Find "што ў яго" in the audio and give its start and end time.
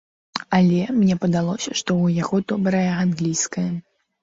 1.67-2.35